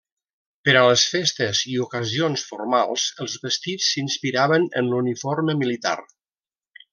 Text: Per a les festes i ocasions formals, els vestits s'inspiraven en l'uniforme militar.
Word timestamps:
Per 0.67 0.73
a 0.77 0.81
les 0.91 1.01
festes 1.15 1.59
i 1.73 1.77
ocasions 1.83 2.45
formals, 2.53 3.05
els 3.25 3.35
vestits 3.45 3.91
s'inspiraven 3.93 4.67
en 4.83 4.91
l'uniforme 4.95 5.57
militar. 5.61 5.97